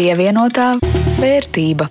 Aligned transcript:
Pievienotā 0.00 0.78
vērtība. 1.20 1.90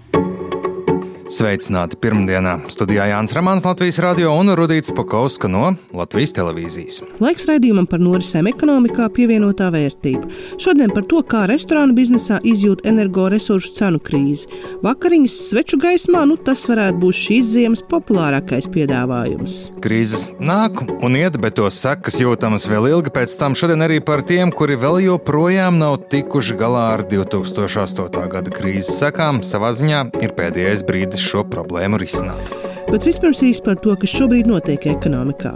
Sveicināti 1.39 1.95
pirmdienā. 1.95 2.57
Studijā 2.67 3.05
Jānis 3.13 3.31
Rāmāns, 3.31 3.63
Latvijas 3.63 4.01
radio 4.03 4.33
un 4.35 4.51
Rudīts 4.59 4.91
Pakauska 4.91 5.47
no 5.47 5.69
Latvijas 5.95 6.33
televīzijas. 6.35 6.97
Laiks 7.23 7.45
raidījumam 7.47 7.85
par 7.87 8.01
norisēm 8.03 8.49
ekonomikā 8.51 9.05
pievienotā 9.15 9.69
vērtība. 9.71 10.27
Šodien 10.59 10.91
par 10.91 11.05
to, 11.07 11.21
kā 11.23 11.45
restorānu 11.47 11.95
biznesā 11.95 12.41
izjūt 12.43 12.83
energoresursu 12.89 13.71
cenu 13.77 14.01
krīzi. 14.03 14.49
Vakariņas 14.83 15.37
sveču 15.45 15.79
gaismā, 15.79 16.25
nu 16.27 16.35
tas 16.35 16.65
varētu 16.67 16.99
būt 17.05 17.19
šīs 17.21 17.53
ziemas 17.53 17.85
populārākais 17.87 18.67
piedāvājums. 18.73 19.57
Krīzes 19.85 20.33
nāk 20.43 20.83
un 20.89 21.15
iet, 21.21 21.39
bet 21.39 21.55
to 21.61 21.69
sekas 21.71 22.19
jūtamas 22.19 22.67
vēl 22.67 22.89
ilgi 22.91 23.15
pēc 23.15 23.37
tam. 23.39 23.55
Šodien 23.55 23.87
arī 23.87 24.01
par 24.03 24.25
tiem, 24.27 24.51
kuri 24.51 24.75
vēl 24.81 25.05
joprojām 25.05 25.79
nav 25.79 26.01
tikuši 26.11 26.59
galā 26.59 26.85
ar 26.97 27.07
2008. 27.07 28.27
gada 28.35 28.57
krīzes 28.59 28.99
sekām. 28.99 29.39
Savā 29.47 29.71
ziņā 29.79 30.03
ir 30.19 30.35
pēdējais 30.35 30.83
brīdis 30.83 31.19
brīdis 31.19 31.28
šo 31.29 31.45
problēmu 31.45 31.99
risināt. 32.01 32.49
Bet 32.89 33.05
vispirms 33.05 33.43
īsi 33.45 33.61
par 33.65 33.77
to, 33.83 33.93
kas 33.99 34.15
šobrīd 34.17 34.49
notiek 34.49 34.89
ekonomikā. 34.89 35.53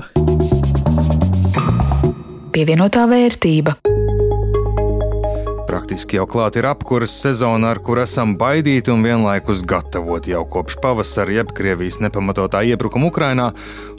Pievienotā 2.54 3.08
vērtība. 3.10 3.74
Praktiski 5.66 6.20
jau 6.20 6.28
klāt 6.30 6.60
ir 6.60 6.68
apkuras 6.70 7.16
sezona, 7.24 7.72
ar 7.74 7.80
kur 7.82 7.98
esam 8.04 8.36
baidīti 8.38 8.94
un 8.94 9.02
vienlaikus 9.02 9.64
gatavoti 9.66 10.36
jau 10.36 10.44
kopš 10.46 10.78
pavasara, 10.84 11.34
jeb 11.40 11.50
Krievijas 11.58 11.98
nepamatotā 12.04 12.62
iebrukuma 12.70 13.10
Ukrainā. 13.10 13.50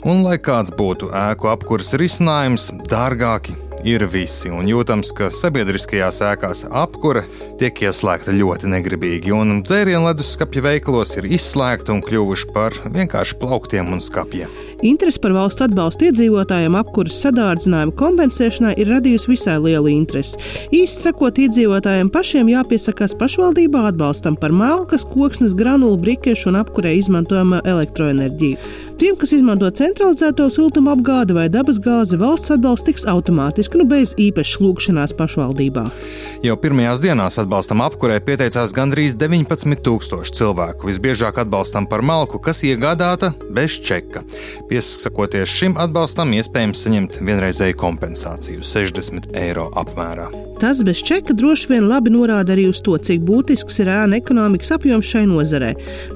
Un, 0.07 0.23
lai 0.23 0.39
kāds 0.39 0.71
būtu 0.71 1.11
ēku 1.11 1.51
apkuras 1.51 1.91
risinājums, 1.99 2.71
dārgāki 2.87 3.57
ir 3.85 4.05
visi, 4.09 4.49
un 4.49 4.65
jūtams, 4.69 5.11
ka 5.15 5.29
sabiedriskajās 5.33 6.21
ēkās 6.25 6.63
apkure 6.73 7.25
tiek 7.59 7.83
ieslēgta 7.85 8.33
ļoti 8.33 8.71
negribīgi, 8.73 9.33
un 9.35 9.61
dzērienu 9.61 10.09
leduskapja 10.09 10.63
veikalos 10.65 11.13
ir 11.19 11.29
izslēgta 11.37 11.93
un 11.93 12.01
kļuvuši 12.05 12.49
par 12.55 12.79
vienkārši 12.85 13.37
plauktiem 13.41 13.93
un 13.93 14.01
skapjiem. 14.01 14.49
Interesi 14.85 15.17
par 15.17 15.33
valsts 15.33 15.63
atbalstu 15.65 16.05
iedzīvotājiem 16.11 16.75
apkuras 16.77 17.17
sadārdzinājumu 17.23 17.95
kompensēšanai 17.97 18.75
ir 18.77 18.91
radījusi 18.93 19.31
visai 19.31 19.55
lielu 19.63 19.89
interesi. 19.89 20.37
Īsi 20.69 21.07
sakot, 21.07 21.39
iedzīvotājiem 21.41 22.11
pašiem 22.13 22.51
jāpiesakās 22.53 23.15
pašvaldībā 23.17 23.87
atbalstam 23.89 24.37
par 24.37 24.53
malkas, 24.53 25.07
koksnes, 25.09 25.55
granulu, 25.57 25.97
brikešu 26.03 26.51
un 26.51 26.59
apkurē 26.61 26.93
izmantojamu 26.99 27.63
elektroenerģiju. 27.65 28.59
Tiem, 28.95 29.17
kas 29.19 29.33
izmanto 29.35 29.67
centralizēto 29.75 30.45
siltuma 30.53 30.93
apgādi 30.95 31.35
vai 31.35 31.49
dabasgāzi, 31.51 32.15
valsts 32.21 32.53
atbalsts 32.53 32.85
tiks 32.87 33.07
automātiski, 33.09 33.81
nu 33.81 33.87
bez 33.89 34.13
īpašas 34.21 34.61
lūgšanās 34.63 35.15
pašvaldībā. 35.17 35.83
Jau 36.45 36.55
pirmajās 36.61 37.01
dienās 37.03 37.39
atbalstam 37.41 37.81
apkurē 37.83 38.21
pieteicās 38.23 38.71
gandrīz 38.77 39.17
19,000 39.19 40.31
cilvēku. 40.37 40.87
Visbiežāk 40.91 41.41
atbalstam 41.43 41.89
par 41.91 42.05
malku, 42.05 42.39
kas 42.39 42.63
iegādāta 42.63 43.33
bez 43.51 43.81
čeka. 43.83 44.23
Piesakoties 44.75 45.47
šim 45.55 45.77
atbalstam, 45.79 46.33
iespējams 46.35 46.81
saņemt 46.83 47.13
vienreizēju 47.23 47.77
kompensāciju 47.79 48.63
60 48.65 49.29
eiro 49.39 49.69
apmērā. 49.79 50.25
Tas 50.59 50.81
bez 50.83 50.99
čeka 51.03 51.35
droši 51.35 51.69
vien 51.69 51.85
labi 51.87 52.11
norāda 52.11 52.51
arī 52.55 52.65
uz 52.67 52.81
to, 52.83 52.97
cik 52.99 53.21
būtisks 53.27 53.79
ir 53.83 53.91
ēna 53.91 54.19
ekonomikas 54.19 54.73
apjoms 54.75 55.07
šai 55.07 55.23
nozarē. 55.29 55.69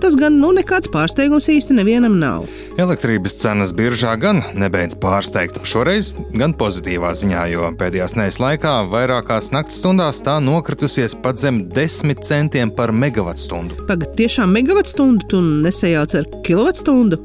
Tas 0.04 0.18
gan 0.20 0.36
nu 0.42 0.50
nekāds 0.56 0.92
pārsteigums 0.92 1.48
īsti 1.52 1.78
nevienam 1.78 2.18
nav. 2.20 2.50
Elektrības 2.80 3.38
cenas 3.40 3.72
biržā 3.76 4.18
gan 4.20 4.42
nebeidz 4.60 4.98
pārsteigt. 5.00 5.62
Šoreiz 5.64 6.12
gan 6.36 6.56
pozitīvā 6.60 7.14
ziņā, 7.16 7.46
jo 7.54 7.72
pēdējās 7.80 8.18
nedēļas 8.20 8.42
laikā 8.44 8.76
vairākās 8.92 9.52
naktas 9.56 9.80
stundās 9.80 10.20
tā 10.26 10.36
nokritusies 10.44 11.16
pat 11.24 11.40
zem 11.40 11.62
10 11.76 12.24
centiem 12.28 12.76
par 12.76 12.92
megawattstundu. 12.92 13.86
Tagad 13.88 14.16
tiešām 14.20 14.52
megawattstundu 14.60 15.32
tu 15.32 15.44
nesajauc 15.48 16.20
ar 16.20 16.30
kilovattstundu? 16.48 17.22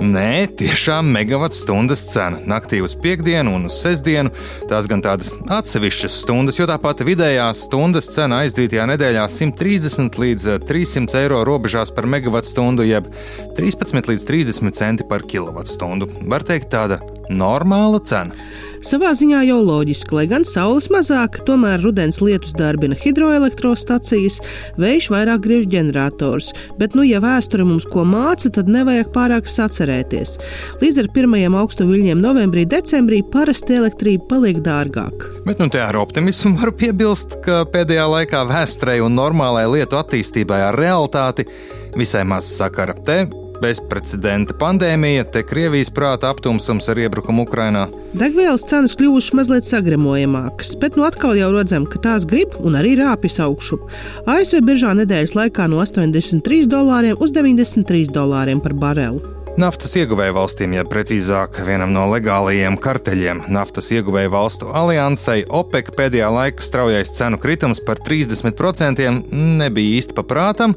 Nē, 0.00 0.48
tiešām 0.68 1.08
megawattstundas 1.14 2.02
cena. 2.12 2.42
Naktī 2.44 2.82
uz 2.84 2.92
piekdienu 3.00 3.54
un 3.56 3.68
uz 3.70 3.78
sestdienu 3.80 4.34
tās 4.68 4.88
gan 4.90 5.00
tādas 5.04 5.32
atsevišķas 5.48 6.20
stundas, 6.26 6.58
jo 6.60 6.68
tāpat 6.68 7.00
vidējā 7.08 7.46
stundas 7.56 8.10
cena 8.12 8.42
aizdītajā 8.44 8.84
nedēļā 8.92 9.24
130 9.32 10.20
līdz 10.20 10.50
300 10.68 11.22
eiro 11.22 11.40
robežās 11.48 11.94
par 11.94 12.10
megawattstundu, 12.10 12.84
jeb 12.84 13.08
13 13.56 14.12
līdz 14.12 14.28
30 14.28 14.76
centi 14.76 14.98
centi 14.98 15.08
par 15.08 15.24
kilovatstundu. 15.28 16.08
Var 16.28 16.44
teikt, 16.48 16.70
tāda 16.72 17.00
normāla 17.28 18.00
cena. 18.04 18.36
Savā 18.84 19.10
ziņā 19.18 19.40
jau 19.48 19.58
loģiski, 19.64 20.14
lai 20.14 20.24
gan 20.30 20.44
saules 20.46 20.86
mazāk, 20.92 21.40
tomēr 21.48 21.82
rudens 21.82 22.20
lietus 22.22 22.54
darbina 22.58 22.94
hidroelektrostacijas, 22.98 24.38
vējš 24.78 25.08
vairāk 25.10 25.42
griež 25.46 25.66
ģenerators. 25.72 26.52
Bet, 26.78 26.94
nu, 26.98 27.02
ja 27.06 27.18
vēsture 27.24 27.66
mums 27.66 27.88
ko 27.90 28.04
māca, 28.06 28.52
tad 28.54 28.70
nevajag 28.70 29.10
pārāk 29.14 29.50
sacerēties. 29.50 30.36
Līdz 30.82 31.02
ar 31.02 31.10
pirmajiem 31.16 31.58
augstu 31.58 31.88
viļņiem 31.88 32.22
novembrī, 32.22 32.68
decembrī 32.70 33.24
parasti 33.32 33.80
elektrība 33.80 34.28
paliek 34.30 34.62
dārgāka. 34.62 35.32
Bet, 35.48 35.58
nu, 35.58 35.70
ar 35.82 35.98
optimismu 35.98 36.54
varu 36.60 36.76
piebilst, 36.78 37.40
ka 37.44 37.64
pēdējā 37.72 38.06
laikā 38.14 38.44
vēsturei 38.52 39.00
un 39.02 39.18
normālai 39.18 39.66
lietu 39.74 39.98
attīstībai 39.98 40.62
ar 40.70 40.78
realitāti 40.78 41.48
visai 41.98 42.22
maz 42.28 42.46
sakara. 42.58 42.94
Te 43.02 43.24
bezprecedenta 43.62 44.56
pandēmija, 44.58 45.26
te 45.32 45.42
Krievijas 45.46 45.90
prāta 45.94 46.32
aptumsums 46.32 46.88
ar 46.90 47.00
iebrukumu 47.04 47.46
Ukrainā. 47.46 47.86
Degvielas 48.18 48.66
cenas 48.68 48.96
kļuvušas 48.98 49.34
mazliet 49.38 49.68
sagremojamākas, 49.68 50.74
bet 50.82 50.98
nu 50.98 51.06
atkal 51.08 51.36
jau 51.38 51.50
redzam, 51.54 51.86
ka 51.88 52.00
tās 52.08 52.26
grib 52.28 52.54
un 52.62 52.78
arī 52.80 52.96
rāpjas 53.00 53.40
augšu. 53.46 53.80
ASV 54.28 54.62
biržā 54.68 54.94
nedēļas 55.00 55.34
laikā 55.38 55.68
no 55.70 55.82
83 55.84 56.70
dolāriem 56.70 57.18
uz 57.20 57.34
93 57.34 58.14
dolāriem 58.14 58.62
par 58.64 58.76
barelu. 58.78 59.38
Naftas 59.58 59.96
ieguvēja 59.98 60.30
valstīm, 60.36 60.76
ja 60.76 60.84
precīzāk 60.86 61.56
vienam 61.66 61.90
no 61.90 62.04
legālajiem 62.12 62.76
karteļiem, 62.78 63.40
naftas 63.50 63.88
ieguvēja 63.90 64.30
valstu 64.30 64.68
aliansai 64.70 65.40
OPEC 65.50 65.90
pēdējā 65.98 66.28
laika 66.30 66.62
straujais 66.62 67.10
cenu 67.16 67.40
kritums 67.42 67.82
par 67.82 67.98
30% 68.06 69.08
nebija 69.34 69.96
īsti 69.98 70.14
paprātam 70.14 70.76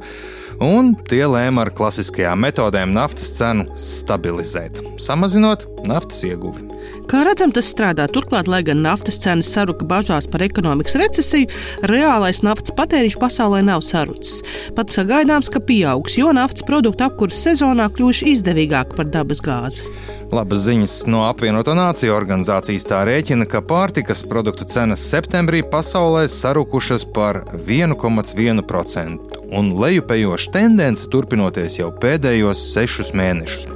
un 0.62 0.94
tie 1.10 1.24
lēma 1.26 1.66
ar 1.66 1.72
klasiskajām 1.76 2.46
metodēm 2.46 2.94
naftas 2.94 3.34
cenu 3.38 3.66
stabilizēt, 3.80 4.82
samazinot 5.02 5.66
naftas 5.90 6.22
ieguvi. 6.28 6.68
Kā 7.12 7.24
redzam, 7.28 7.52
tas 7.52 7.70
strādā. 7.72 8.08
Turklāt, 8.12 8.48
lai 8.52 8.62
gan 8.66 8.82
naftas 8.86 9.20
cenas 9.22 9.50
saruka 9.52 9.86
bažās 9.88 10.28
par 10.32 10.44
ekonomikas 10.46 10.96
recesiju, 11.02 11.50
reālais 11.90 12.44
naftas 12.46 12.76
patēriņš 12.78 13.18
pasaulē 13.22 13.62
nav 13.68 13.84
sarucis. 13.86 14.42
Pat 14.78 14.94
sagaidāms, 14.94 15.52
ka 15.52 15.60
pieaugs, 15.64 16.18
jo 16.20 16.32
naftas 16.36 16.66
produktu 16.68 17.08
apkurses 17.08 17.44
sezonā 17.50 17.90
kļuvuši 17.92 18.32
izdevīgāk 18.36 18.96
par 18.98 19.10
dabas 19.12 19.44
gāzi. 19.44 19.86
Labas 20.32 20.64
ziņas 20.64 20.94
no 21.12 21.26
apvienoto 21.28 21.74
nāciju 21.76 22.14
organizācijas 22.16 22.88
tā 22.88 23.02
rēķina, 23.10 23.50
ka 23.52 23.60
pārtikas 23.68 24.24
produktu 24.24 24.64
cenas 24.72 25.04
septembrī 25.12 25.60
pasaulē 25.68 26.24
sarukušas 26.32 27.04
par 27.12 27.42
1,1% 27.58 29.42
un 29.52 29.74
lejupējoša 29.82 30.56
tendence 30.56 31.10
turpinoties 31.12 31.82
jau 31.82 31.92
pēdējos 31.92 32.64
sešus 32.72 33.12
mēnešus. 33.18 33.68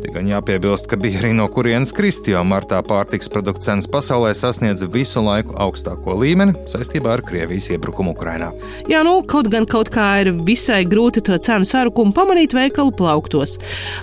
Te 0.00 0.08
gan 0.08 0.24
jāpiebilst, 0.24 0.86
ka 0.88 0.96
bija 0.96 1.20
arī 1.20 1.34
no 1.36 1.44
kurienes 1.52 1.90
kristi, 1.92 2.32
jo 2.32 2.40
martā 2.48 2.78
pārtiks 2.86 3.28
produktu 3.28 3.66
cenas 3.66 3.88
pasaulē 3.90 4.30
sasniedza 4.36 4.86
visu 4.88 5.20
laiku 5.20 5.52
augstāko 5.60 6.14
līmeni 6.16 6.54
saistībā 6.70 7.12
ar 7.18 7.22
Krievijas 7.26 7.68
iebrukumu 7.74 8.14
Ukrainā. 8.14 8.48
Jā, 8.88 9.02
nu, 9.04 9.18
kaut 9.28 9.50
gan 9.52 9.68
kaut 9.68 9.90
kā 9.92 10.06
ir 10.22 10.30
visai 10.46 10.86
grūti 10.88 11.20
to 11.26 11.36
cenu 11.44 11.68
sarukumu 11.68 12.14
pamanīt 12.16 12.56
veikalu 12.56 12.94
plauktos. 12.96 13.58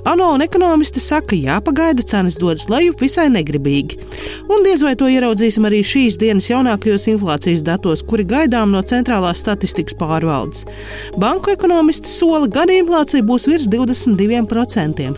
ANO 0.05 0.29
un 0.35 0.45
ekonomisti 0.45 1.01
saka, 1.01 1.33
jāpagaida 1.33 2.05
cenas 2.05 2.37
dodas 2.37 2.67
lejup 2.69 3.01
visai 3.01 3.25
negribīgi. 3.33 3.97
Un 4.53 4.67
diez 4.67 4.85
vai 4.85 4.93
to 4.99 5.09
ieraudzīsim 5.09 5.65
arī 5.65 5.81
šīs 5.81 6.19
dienas 6.21 6.51
jaunākajos 6.51 7.09
inflācijas 7.15 7.65
datos, 7.65 8.05
kuri 8.05 8.27
gaidām 8.27 8.69
no 8.75 8.83
centrālās 8.85 9.41
statistikas 9.41 9.97
pārvaldes. 9.97 10.67
Banku 11.17 11.55
ekonomisti 11.57 12.13
sola, 12.13 12.45
gada 12.45 12.77
inflācija 12.77 13.25
būs 13.25 13.49
virs 13.49 13.65
22%. 13.73 15.17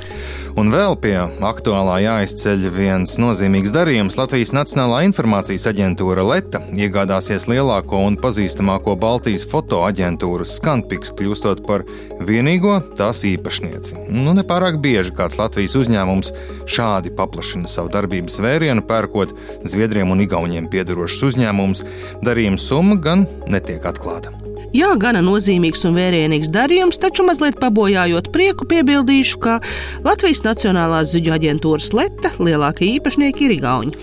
Un 0.59 0.68
vēl 0.73 0.95
pie 0.99 1.15
aktuālā 1.45 1.99
jāizceļ 2.03 2.65
viens 2.75 3.13
nozīmīgs 3.21 3.71
darījums. 3.71 4.17
Latvijas 4.19 4.51
Nacionālā 4.55 5.05
informācijas 5.07 5.67
aģentūra 5.71 6.25
Leta 6.27 6.59
iegādāsies 6.75 7.47
lielāko 7.47 8.01
un 8.07 8.17
pazīstamāko 8.19 8.97
Baltijas 8.99 9.45
fotoaģentūru 9.51 10.47
Scanpix, 10.49 11.13
kļūstot 11.15 11.63
par 11.67 11.85
vienīgo 12.27 12.79
tās 12.99 13.23
īpašnieci. 13.29 14.01
Nu, 14.09 14.35
nepārāk 14.37 14.81
bieži 14.83 15.15
kāds 15.15 15.39
Latvijas 15.39 15.77
uzņēmums 15.79 16.33
šādi 16.67 17.15
paplašina 17.15 17.71
savu 17.71 17.93
darbības 17.95 18.41
vērienu, 18.43 18.83
pērkot 18.89 19.37
Zviedriem 19.63 20.11
un 20.11 20.25
Igauniem 20.27 20.67
piedarošus 20.73 21.31
uzņēmumus. 21.31 21.87
Darījuma 22.25 22.59
summa 22.59 22.99
gan 22.99 23.27
netiek 23.47 23.87
atklāta. 23.87 24.48
Jā, 24.75 24.91
gana 25.01 25.21
nozīmīgs 25.25 25.81
un 25.89 25.95
vērienīgs 25.97 26.51
darījums, 26.53 26.99
taču 27.01 27.25
mazliet 27.25 27.57
pabojājot 27.61 28.29
prieku, 28.33 28.67
piebildīšu, 28.69 29.39
ka 29.41 29.57
Latvijas 30.05 30.43
Nacionālās 30.45 31.13
ziņu 31.15 31.33
aģentūras 31.39 31.89
Leta 31.97 32.33
lielākie 32.37 32.91
īpašnieki 32.99 33.47
ir 33.47 33.55
Igauni. 33.57 33.95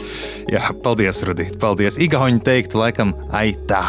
Jā, 0.51 0.67
paldies, 0.83 1.23
Rudīt, 1.27 1.59
paldies. 1.63 2.01
Igauni 2.03 2.43
teiktu 2.43 2.83
laikam 2.83 3.15
aitā. 3.31 3.85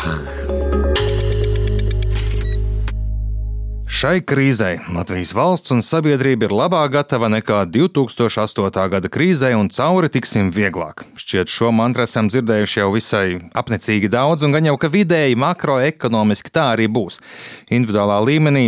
Šai 3.97 4.19
krīzei 4.21 4.75
Latvijas 4.93 5.31
valsts 5.33 5.71
un 5.73 5.79
sabiedrība 5.81 6.45
ir 6.45 6.51
labāk 6.53 6.91
gatava 6.93 7.31
nekā 7.33 7.63
2008. 7.73 8.83
gada 8.93 9.09
krīzei, 9.09 9.55
un 9.57 9.71
cauri 9.73 10.11
tiksim 10.13 10.51
vieglāk. 10.53 11.01
Šķiet, 11.17 11.49
šo 11.49 11.71
mantru 11.73 12.05
esam 12.05 12.29
dzirdējuši 12.29 12.77
jau 12.83 12.91
visai 12.93 13.39
apnicīgi 13.57 14.11
daudz, 14.13 14.45
un 14.45 14.53
gan 14.53 14.69
jau 14.69 14.75
ka 14.77 14.91
vidēji 14.93 15.39
makroekonomiski 15.41 16.53
tā 16.53 16.67
arī 16.75 16.85
būs. 16.85 17.17
Individuālā 17.73 18.19
līmenī 18.27 18.67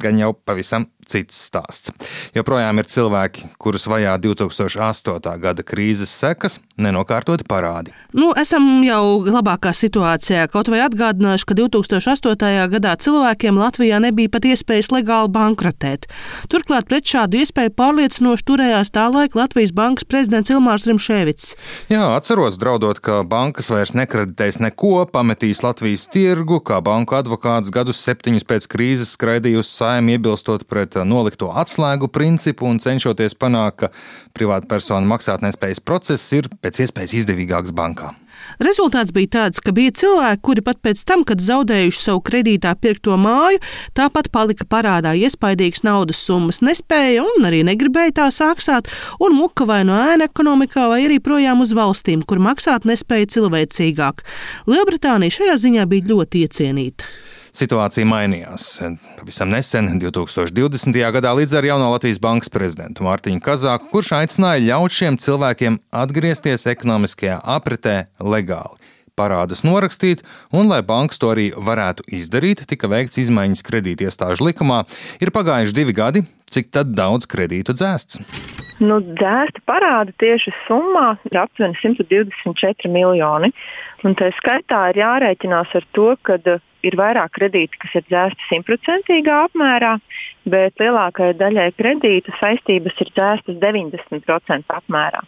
gan 0.00 0.16
jau 0.22 0.32
pavisam 0.32 0.88
cits 1.10 1.40
stāsts. 1.50 1.92
Joprojām 2.36 2.80
ir 2.80 2.88
cilvēki, 2.90 3.50
kurus 3.60 3.88
vajā 3.90 4.16
2008. 4.22 5.36
gada 5.42 5.66
krīzes 5.66 6.12
sekas, 6.14 6.58
nenokārtoti 6.80 7.46
parādi. 7.48 7.94
Nu, 8.16 8.32
esam 8.38 8.80
jau 8.82 9.22
labākā 9.22 9.70
situācijā. 9.76 10.48
Kaut 10.50 10.70
vai 10.72 10.80
atgādināšu, 10.82 11.46
ka 11.46 11.56
2008. 11.58 12.70
gadā 12.72 12.96
cilvēkiem 12.98 13.58
Latvijā 13.60 14.00
nebija 14.02 14.32
pat 14.32 14.48
iespējas 14.50 14.90
legāli 14.94 15.30
bankrotēt. 15.34 16.08
Turklāt 16.50 16.88
pret 16.90 17.06
šādu 17.06 17.42
iespēju 17.42 17.74
pārliecinoši 17.78 18.46
turējās 18.48 18.90
tā 18.94 19.06
laika 19.12 19.38
Latvijas 19.42 19.74
bankas 19.76 20.08
prezidents 20.10 20.50
Ilmārs 20.50 20.88
Rimšēvits. 20.90 21.54
Jā, 21.92 22.02
atceros, 22.16 22.58
draudot, 22.62 22.98
ka 23.04 23.20
bankas 23.22 23.70
vairs 23.70 23.94
nekreditēs 23.94 24.60
neko, 24.64 25.04
pametīs 25.12 25.62
Latvijas 25.62 26.08
tirgu, 26.10 26.58
kā 26.66 26.80
banku 26.84 27.14
advokāts 27.18 27.70
gadus 27.74 28.02
septiņus 28.02 28.46
pēc 28.48 28.66
krīzes 28.70 29.14
skraidīja 29.14 29.62
uz 29.62 29.70
saimnu 29.70 30.16
iebilstot 30.16 30.66
pret 30.70 30.98
nolikto 31.08 31.50
atslēgu 31.50 32.10
principu 32.12 32.68
un 32.70 32.80
cenšoties 32.82 33.36
panākt, 33.40 33.80
ka 33.80 33.92
privātpersonu 34.36 35.08
maksātnespējas 35.10 35.82
process 35.84 36.32
ir 36.36 36.50
pēc 36.62 36.84
iespējas 36.86 37.16
izdevīgāks 37.22 37.74
bankām. 37.76 38.18
Rezultāts 38.62 39.12
bija 39.12 39.28
tāds, 39.34 39.60
ka 39.60 39.72
bija 39.76 39.92
cilvēki, 40.00 40.40
kuri 40.46 40.62
pat 40.64 40.78
pēc 40.84 41.02
tam, 41.04 41.26
kad 41.28 41.42
zaudējuši 41.44 42.00
savu 42.00 42.22
kredītā 42.24 42.72
pirkto 42.80 43.18
māju, 43.20 43.60
tāpat 43.96 44.30
palika 44.32 44.64
parādā 44.64 45.12
iespaidīgas 45.18 45.84
naudas 45.84 46.22
summas, 46.24 46.62
nespēja 46.64 47.26
un 47.26 47.48
arī 47.48 47.60
negribēja 47.68 48.16
tās 48.22 48.40
maksāt, 48.40 48.88
un 49.20 49.36
muka 49.36 49.66
vai 49.68 49.82
no 49.88 49.96
ēna 49.96 50.28
ekonomikā, 50.30 50.88
vai 50.92 51.04
arī 51.06 51.20
projām 51.22 51.64
uz 51.64 51.74
valstīm, 51.76 52.24
kur 52.26 52.42
maksāt 52.42 52.88
nespēja 52.88 53.30
cilvēcīgāk. 53.36 54.24
Lielbritānija 54.70 55.38
šajā 55.40 55.58
ziņā 55.66 55.86
bija 55.90 56.10
ļoti 56.14 56.46
iecienīta. 56.46 57.08
Situācija 57.56 58.06
mainījās. 58.06 58.66
Pavisam 59.18 59.50
nesen, 59.50 59.88
2020. 60.00 61.00
gadā, 61.16 61.32
līdz 61.34 61.56
ar 61.58 61.66
jauno 61.66 61.90
Latvijas 61.90 62.20
bankas 62.22 62.52
prezidentu 62.52 63.04
Mārtiņu 63.06 63.42
Kazāku, 63.42 63.90
kurš 63.90 64.12
aicināja 64.20 64.62
ļaut 64.68 64.94
šiem 64.94 65.18
cilvēkiem 65.20 65.80
atgriezties 66.02 66.68
ekonomiskajā 66.70 67.40
apritē 67.56 67.96
legāli. 68.22 68.78
Parādus 69.18 69.64
norakstīt, 69.66 70.22
un, 70.54 70.70
lai 70.70 70.80
bankas 70.86 71.20
to 71.20 71.32
arī 71.34 71.50
varētu 71.52 72.06
izdarīt, 72.16 72.64
tika 72.70 72.88
veikts 72.88 73.20
izmaiņas 73.20 73.66
kredītiestāžu 73.66 74.46
likumā. 74.46 74.84
Ir 75.20 75.34
pagājuši 75.34 75.76
divi 75.76 75.96
gadi, 75.96 76.24
cik 76.50 76.72
daudz 76.94 77.28
kredītu 77.30 77.76
dzēsts. 77.76 78.22
Nu, 78.80 78.96
dzēsta 79.04 79.60
parāda 79.68 80.12
tieši 80.22 80.54
summā 80.64 81.18
ir 81.28 81.36
aptuveni 81.36 81.76
124 81.82 82.88
miljoni. 82.88 83.50
Un 84.08 84.16
tā 84.16 84.30
skaitā 84.38 84.86
ir 84.92 85.02
jārēķinās 85.02 85.74
ar 85.76 85.86
to, 85.96 86.14
ka 86.24 86.38
ir 86.86 86.96
vairāk 86.96 87.34
kredīti, 87.36 87.76
kas 87.82 87.98
ir 88.00 88.06
dzēsti 88.08 88.48
simtprocentīgā 88.48 89.36
apmērā, 89.50 89.98
bet 90.48 90.80
lielākajai 90.80 91.36
daļai 91.42 91.68
kredītu 91.76 92.32
saistības 92.40 93.04
ir 93.04 93.12
dzēstas 93.18 93.60
90% 93.60 94.78
apmērā. 94.80 95.20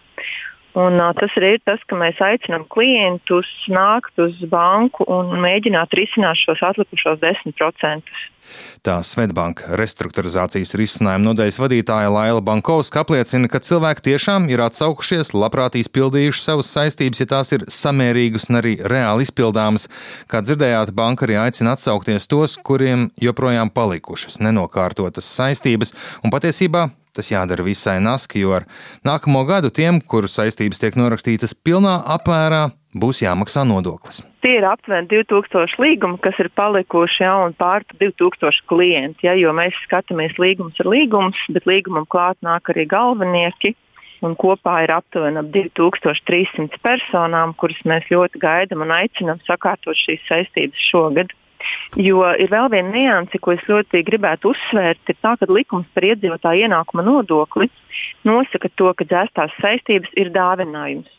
Un, 0.73 0.97
uh, 0.97 1.11
tas 1.13 1.33
arī 1.37 1.57
ir 1.59 1.65
tas, 1.69 1.81
ka 1.85 1.97
mēs 2.01 2.21
aicinām 2.25 2.63
klientus 2.73 3.49
nākt 3.69 4.17
uz 4.25 4.39
banku 4.49 5.05
un 5.05 5.35
mēģināt 5.43 5.93
risināt 5.99 6.41
šos 6.41 6.63
atlikušos 6.65 7.19
10%. 7.21 8.15
Tā 8.83 8.95
Svetbanka 9.05 9.77
restruktūrizācijas 9.79 10.73
risinājuma 10.81 11.29
nodaļas 11.29 11.61
vadītāja 11.61 12.09
Laila 12.11 12.41
Bankovska 12.43 13.05
apliecina, 13.05 13.51
ka 13.53 13.61
cilvēki 13.63 14.07
tiešām 14.09 14.49
ir 14.51 14.65
atsaukušies, 14.65 15.35
labprāt 15.37 15.77
izpildījuši 15.79 16.43
savas 16.43 16.73
saistības, 16.73 17.21
ja 17.21 17.29
tās 17.35 17.53
ir 17.53 17.69
samērīgas 17.69 18.49
un 18.49 18.63
arī 18.63 18.75
reāli 18.81 19.29
izpildāmas. 19.29 19.87
Kā 20.25 20.41
dzirdējāt, 20.41 20.95
banka 20.97 21.29
arī 21.29 21.37
aicina 21.45 21.77
atsaukties 21.77 22.27
tos, 22.33 22.57
kuriem 22.65 23.11
joprojām 23.21 23.71
palikušas 23.71 24.41
nenokārtotas 24.41 25.29
saistības, 25.37 25.93
un 26.25 26.33
patiesībā 26.33 26.89
Tas 27.13 27.29
jādara 27.29 27.65
visai 27.65 27.99
naski, 28.01 28.41
jo 28.41 28.55
ar 28.57 28.65
nākamo 29.05 29.43
gadu 29.45 29.69
tiem, 29.69 30.01
kuru 30.01 30.31
saistības 30.33 30.81
tiek 30.81 30.95
norakstītas 30.97 31.53
pilnā 31.53 31.99
apmērā, 32.15 32.71
būs 32.97 33.21
jāmaksā 33.21 33.67
nodoklis. 33.69 34.23
Tie 34.43 34.55
ir 34.57 34.65
aptuveni 34.65 35.11
2000 35.11 35.77
līgumi, 35.83 36.17
kas 36.25 36.41
ir 36.41 36.49
palikuši 36.57 37.23
jau 37.27 37.37
un 37.45 37.53
pār 37.59 37.85
2000 38.01 38.65
klienti. 38.71 39.29
Ja, 39.29 39.37
jo 39.37 39.53
mēs 39.57 39.77
skatāmies 39.85 40.39
līgumus 40.41 40.81
ar 40.81 40.89
līgumus, 40.89 41.45
bet 41.53 41.69
līgumam 41.69 42.09
klāt 42.09 42.41
nāk 42.41 42.73
arī 42.73 42.89
galvenieki. 42.89 43.77
Un 44.23 44.37
kopā 44.39 44.85
ir 44.85 44.93
aptuveni 44.95 45.41
ap 45.41 45.49
2300 45.53 46.81
personām, 46.81 47.53
kuras 47.59 47.81
mēs 47.85 48.07
ļoti 48.09 48.41
gaidām 48.43 48.85
un 48.87 48.95
aicinām 48.95 49.41
sakārtot 49.49 49.99
šīs 49.99 50.23
saistības 50.29 50.91
šogad. 50.93 51.33
Jo 52.01 52.25
ir 52.41 52.53
vēl 52.53 52.71
viena 52.73 52.93
nianse, 52.95 53.41
ko 53.43 53.55
es 53.57 53.65
ļoti 53.69 54.05
gribētu 54.07 54.53
uzsvērt, 54.53 55.03
ir 55.09 55.19
tā, 55.21 55.37
ka 55.41 55.49
likums 55.51 55.89
par 55.95 56.07
iedzīvotāju 56.09 56.69
ienākuma 56.69 57.05
nodokli 57.07 57.69
nosaka 58.25 58.71
to, 58.77 58.93
ka 58.97 59.07
dzēstās 59.09 59.53
saistības 59.61 60.15
ir 60.17 60.33
dāvinājums. 60.35 61.11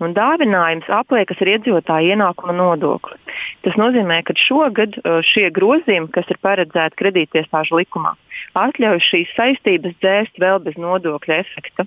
Un 0.00 0.14
dāvinājums 0.16 0.88
apliekas 0.96 1.40
ar 1.44 1.50
iedzīvotāju 1.54 2.14
ienākuma 2.14 2.54
nodokli. 2.56 3.18
Tas 3.66 3.76
nozīmē, 3.76 4.22
ka 4.24 4.32
šogad 4.40 4.96
uh, 5.02 5.18
šie 5.24 5.50
grozījumi, 5.52 6.08
kas 6.14 6.28
ir 6.32 6.40
paredzēti 6.40 6.96
kredītiestāžu 7.02 7.76
likumā, 7.82 8.14
atļauj 8.56 9.02
šīs 9.04 9.34
saistības 9.36 9.98
dzēst 10.00 10.40
vēl 10.40 10.62
bez 10.64 10.78
nodokļa 10.80 11.42
efekta. 11.44 11.84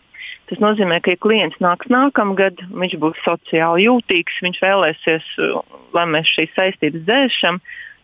Tas 0.52 0.62
nozīmē, 0.62 1.00
ka, 1.02 1.16
ja 1.16 1.22
klients 1.26 1.58
nāks 1.64 1.90
nākamgad, 1.90 2.62
viņš 2.70 2.94
būs 3.02 3.18
sociāli 3.26 3.88
jūtīgs, 3.88 4.38
viņš 4.46 4.62
vēlēsies, 4.62 5.34
uh, 5.42 5.66
lai 5.98 6.06
mēs 6.14 6.30
šīs 6.38 6.54
saistības 6.54 7.08
dzēšam, 7.10 7.58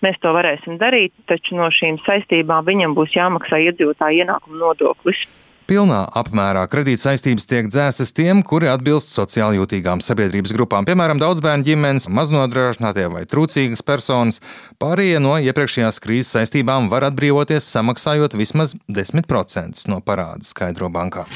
Mēs 0.05 0.15
to 0.23 0.31
varēsim 0.35 0.79
darīt, 0.79 1.13
taču 1.27 1.57
no 1.59 1.67
šīm 1.75 1.99
saistībām 2.05 2.63
viņam 2.67 2.95
būs 2.95 3.17
jāmaksā 3.17 3.59
iedzīvotāja 3.67 4.23
ienākuma 4.23 4.61
nodoklis. 4.63 5.25
Pilnā 5.69 5.99
apmērā 6.17 6.63
kredītsaistības 6.65 7.45
tiek 7.45 7.67
dzēstas 7.69 8.09
tiem, 8.17 8.39
kuri 8.41 8.71
atbilst 8.71 9.11
sociāli 9.13 9.59
jūtīgām 9.59 10.01
sabiedrības 10.01 10.55
grupām, 10.57 10.87
piemēram, 10.87 11.21
daudzbērnu 11.21 11.67
ģimenes, 11.67 12.09
maznodrošinātie 12.09 13.05
vai 13.13 13.21
trūcīgas 13.29 13.85
personas. 13.85 14.41
Pārējie 14.81 15.21
no 15.21 15.37
iepriekšējās 15.37 16.01
krīzes 16.01 16.33
saistībām 16.39 16.89
var 16.89 17.11
atbrīvoties 17.11 17.69
samaksājot 17.69 18.39
vismaz 18.39 18.73
10% 18.89 19.89
no 19.93 20.01
parāda, 20.01 20.41
skaidro 20.49 20.89
bankā 20.89 21.29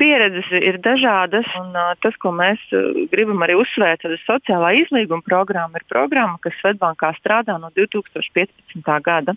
pieredzes 0.00 0.48
ir 0.56 0.80
dažādas, 0.82 1.48
un 1.60 1.76
tas, 2.02 2.16
ko 2.22 2.32
mēs 2.36 2.62
gribam 3.12 3.44
arī 3.44 3.58
uzsvērt, 3.60 4.06
ir 4.08 4.22
sociālā 4.24 4.72
izlīguma 4.80 5.24
programma. 5.26 5.80
Ir 5.80 5.86
programma, 5.92 6.40
kas 6.42 6.56
Svetbankā 6.62 7.12
strādā 7.20 7.58
no 7.60 7.72
2015. 7.76 8.90
gada. 9.04 9.36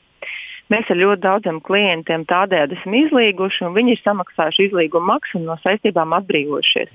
Mēs 0.72 0.88
ar 0.90 0.98
ļoti 0.98 1.22
daudziem 1.26 1.60
klientiem 1.62 2.24
tādējādi 2.30 2.80
esam 2.80 2.96
izlīguši, 2.98 3.66
un 3.68 3.76
viņi 3.76 3.98
ir 3.98 4.04
samaksājuši 4.06 4.70
izlīguma 4.70 5.18
maksu 5.18 5.42
un 5.42 5.50
no 5.52 5.58
saistībām 5.62 6.16
atbrīvojušies. 6.22 6.94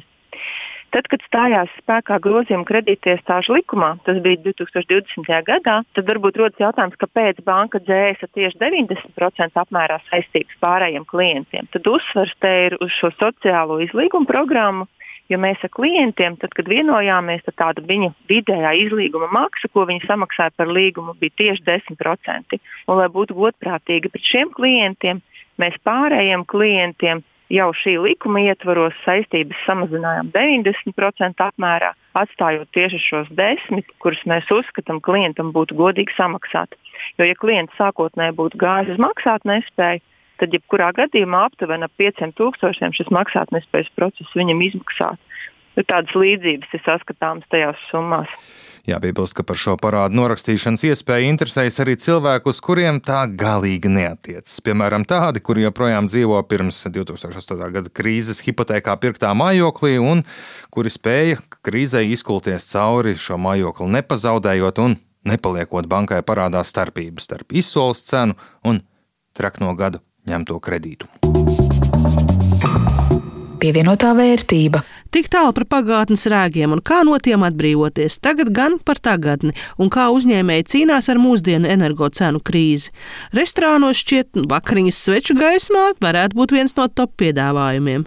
Tad, 0.94 1.04
kad 1.12 1.20
stājās 1.26 1.72
spēkā 1.82 2.16
grozījuma 2.24 2.64
kredītiestāžu 2.68 3.58
likumā, 3.58 3.90
tas 4.06 4.20
bija 4.24 4.40
2020. 4.46 5.28
gadā, 5.44 5.82
tad 5.92 6.08
varbūt 6.08 6.38
rodas 6.40 6.62
jautājums, 6.62 6.96
kāpēc 7.00 7.42
banka 7.44 7.80
dzēsa 7.84 8.30
tieši 8.32 8.56
90% 8.62 9.60
apmērā 9.60 9.98
saistības 10.08 10.56
pārējiem 10.64 11.04
klientiem. 11.10 11.68
Tad 11.74 11.90
uzsvars 11.92 12.32
te 12.40 12.54
ir 12.68 12.78
uz 12.80 12.94
šo 13.00 13.12
sociālo 13.18 13.82
izlīgumu 13.84 14.30
programmu, 14.30 14.88
Jo 15.28 15.36
mēs 15.36 15.60
ar 15.60 15.68
klientiem, 15.76 16.38
tad, 16.40 16.54
kad 16.56 16.68
vienojāmies, 16.72 17.42
tad 17.44 17.56
tāda 17.60 17.82
viņa 17.84 18.14
vidējā 18.30 18.70
izlīguma 18.86 19.26
maksa, 19.34 19.68
ko 19.68 19.84
viņi 19.88 20.06
samaksāja 20.08 20.54
par 20.56 20.70
līgumu, 20.72 21.12
bija 21.20 21.34
tieši 21.42 21.66
10%. 21.66 22.56
Un, 22.88 22.94
lai 22.96 23.08
būtu 23.12 23.36
godprātīgi 23.36 24.08
pret 24.14 24.24
šiem 24.24 24.54
klientiem, 24.56 25.20
mēs 25.60 25.76
pārējiem 25.84 26.46
klientiem 26.48 27.20
jau 27.52 27.68
šī 27.76 27.96
likuma 28.02 28.42
ietvaros 28.44 28.96
saistības 29.04 29.58
samazinājām 29.66 30.30
90% 30.34 31.44
apmērā, 31.44 31.94
atstājot 32.18 32.70
tieši 32.76 33.00
šos 33.02 33.32
10%, 33.38 33.96
kurus 34.02 34.20
mēs 34.28 34.50
uzskatām 34.52 35.00
klientam 35.04 35.52
būtu 35.56 35.78
godīgi 35.78 36.14
samaksāt. 36.16 36.76
Jo, 37.18 37.28
ja 37.28 37.36
klients 37.38 37.76
sākotnēji 37.80 38.36
būtu 38.38 38.60
gājis 38.60 38.94
uz 38.94 39.02
maksātnespēju, 39.02 40.04
tad 40.38 40.54
jebkurā 40.54 40.92
gadījumā 40.96 41.46
aptuveni 41.48 41.88
ap 41.88 41.94
5000 42.00 42.94
šis 42.98 43.12
maksātnespējas 43.14 43.90
process 43.96 44.36
viņam 44.38 44.62
izmaksātu. 44.68 45.20
Ir 45.78 45.86
tādas 45.86 46.14
līdzības, 46.18 46.72
ir 46.74 46.82
saskatāmas 46.82 47.46
tajās 47.52 47.78
summās. 47.92 48.32
Jāpiebilst, 48.88 49.34
ka 49.36 49.44
par 49.44 49.58
šo 49.60 49.74
parādu 49.80 50.16
norakstīšanas 50.16 50.82
iespēju 50.88 51.28
interesējas 51.28 51.76
arī 51.84 51.94
cilvēku, 52.00 52.54
uz 52.54 52.60
kuriem 52.64 53.02
tā 53.04 53.20
galīgi 53.28 53.90
neatiecas. 53.92 54.54
Piemēram, 54.64 55.04
tādi, 55.08 55.42
kuri 55.44 55.66
joprojām 55.66 56.08
dzīvo 56.08 56.40
pirms 56.48 56.80
2008. 56.88 57.68
gada 57.74 57.92
krīzes 57.92 58.40
hipotekā 58.46 58.96
pirktā 59.02 59.34
mājoklī 59.36 59.98
un 60.00 60.24
kuri 60.72 60.94
spēja 60.94 61.42
krīzē 61.68 62.02
izkulties 62.14 62.70
cauri 62.72 63.18
šo 63.20 63.36
mājokli 63.44 63.90
nepazaudējot 63.98 64.80
un 64.86 64.96
nepaliekot 65.28 65.90
bankai 65.90 66.22
parādā 66.24 66.64
starpību 66.64 67.20
starp 67.20 67.52
izsoles 67.52 68.00
cenu 68.08 68.38
un 68.64 68.80
trakno 69.36 69.74
gadu 69.76 70.00
ņemto 70.28 70.56
kredītu. 70.64 71.12
Pievienotā 73.58 74.12
vērtība. 74.14 74.84
Tik 75.08 75.30
tālu 75.32 75.54
par 75.56 75.64
pagātnes 75.64 76.26
rēgiem 76.28 76.74
un 76.74 76.82
kā 76.84 76.98
no 77.06 77.16
tiem 77.16 77.40
atbrīvoties. 77.46 78.18
Tagad 78.20 78.50
gan 78.52 78.74
par 78.84 78.98
tagadni 79.00 79.54
un 79.80 79.88
kā 79.88 80.10
uzņēmēji 80.12 80.66
cīnās 80.68 81.08
ar 81.08 81.16
mūsdienu 81.22 81.64
energocenu 81.72 82.42
krīzi. 82.44 82.92
Restorānos 83.32 84.02
šķiet, 84.02 84.36
vakariņas 84.50 84.98
sveču 85.06 85.36
gaismā 85.38 85.94
varētu 86.04 86.36
būt 86.36 86.52
viens 86.52 86.76
no 86.76 86.84
top 86.92 87.14
piedāvājumiem. 87.22 88.04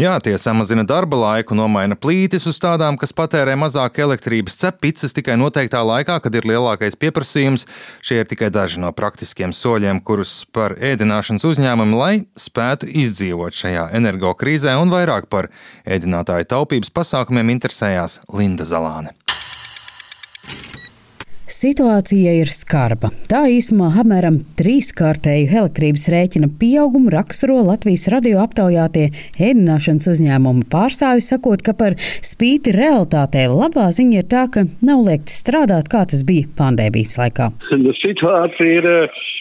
Jā, 0.00 0.16
tie 0.24 0.34
samazina 0.42 0.82
darba 0.82 1.20
laiku, 1.20 1.54
nomaina 1.54 1.94
plītis 1.94 2.48
uz 2.50 2.58
tādām, 2.58 2.98
kas 2.98 3.14
patērē 3.14 3.54
mazāk 3.60 4.02
elektrības, 4.02 4.58
cep 4.58 4.82
pizzas 4.82 5.14
tikai 5.14 5.38
noteiktā 5.38 5.84
laikā, 5.86 6.18
kad 6.24 6.34
ir 6.34 6.50
lielākais 6.50 6.98
pieprasījums. 6.98 7.68
Šie 8.02 8.24
ir 8.24 8.30
tikai 8.30 8.50
daži 8.50 8.82
no 8.82 8.90
praktiskiem 8.90 9.54
soļiem, 9.54 10.02
kurus 10.02 10.40
par 10.50 10.74
ēdināšanas 10.74 11.46
uzņēmumu, 11.46 12.02
lai 12.02 12.12
spētu 12.34 12.90
izdzīvot 12.90 13.54
šajā 13.54 13.86
energokrīzē 14.02 14.74
un 14.82 14.90
vairāk 14.90 15.30
par 15.30 15.52
ēdinātāju 15.86 16.39
iedzīvotāju 16.40 16.48
taupības 16.48 16.90
pasākumiem 16.90 17.50
interesējās 17.50 18.20
Linda 18.32 18.64
Zalāne. 18.64 19.12
Situācija 21.50 22.30
ir 22.38 22.50
skarba. 22.54 23.08
Tā 23.26 23.40
īsumā 23.50 23.88
apmēram 23.98 24.36
trīskārtēju 24.54 25.48
elektrības 25.58 26.04
rēķina 26.12 26.46
pieaugumu 26.60 27.10
raksturo 27.10 27.56
Latvijas 27.66 28.06
radio 28.12 28.38
aptaujātie 28.44 29.08
ēdināšanas 29.34 30.06
uzņēmumu 30.12 30.68
pārstāvi, 30.70 31.24
sakot, 31.26 31.64
ka 31.66 31.74
par 31.74 31.96
spīti 31.98 32.70
realitātei 32.76 33.48
labā 33.50 33.88
ziņa 33.96 34.20
ir 34.22 34.28
tā, 34.30 34.44
ka 34.54 34.62
nav 34.78 35.02
liekts 35.08 35.40
strādāt, 35.42 35.90
kā 35.90 36.04
tas 36.12 36.22
bija 36.28 36.46
pandēmijas 36.60 37.16
laikā. 37.18 37.50
Situācija 38.04 38.78
ir, 38.78 38.88